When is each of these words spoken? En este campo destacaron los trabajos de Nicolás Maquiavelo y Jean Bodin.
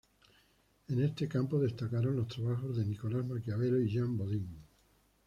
En 0.89 0.99
este 1.03 1.27
campo 1.27 1.59
destacaron 1.59 2.15
los 2.15 2.27
trabajos 2.27 2.75
de 2.75 2.83
Nicolás 2.85 3.23
Maquiavelo 3.23 3.79
y 3.79 3.87
Jean 3.91 4.17
Bodin. 4.17 4.47